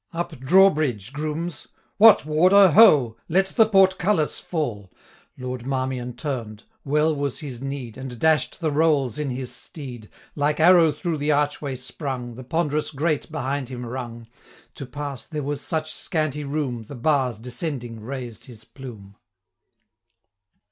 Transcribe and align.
435 0.13 0.33
Up 0.43 0.47
drawbridge, 0.49 1.13
grooms 1.13 1.67
what, 1.97 2.25
Warder, 2.25 2.71
ho! 2.71 3.17
Let 3.29 3.45
the 3.49 3.67
portcullis 3.67 4.39
fall.' 4.39 4.91
Lord 5.37 5.67
Marmion 5.67 6.15
turn'd, 6.15 6.63
well 6.83 7.15
was 7.15 7.41
his 7.41 7.61
need, 7.61 7.97
And 7.99 8.17
dash'd 8.17 8.61
the 8.61 8.71
rowels 8.71 9.19
in 9.19 9.29
his 9.29 9.51
steed, 9.55 10.09
Like 10.33 10.59
arrow 10.59 10.91
through 10.91 11.17
the 11.19 11.31
archway 11.31 11.75
sprung, 11.75 12.33
440 12.33 12.35
The 12.37 12.49
ponderous 12.49 12.89
grate 12.89 13.31
behind 13.31 13.69
him 13.69 13.85
rung: 13.85 14.25
To 14.73 14.87
pass 14.87 15.27
there 15.27 15.43
was 15.43 15.61
such 15.61 15.93
scanty 15.93 16.45
room, 16.45 16.85
The 16.85 16.95
bars, 16.95 17.37
descending, 17.37 17.99
razed 17.99 18.45
his 18.45 18.63
plume. 18.65 19.17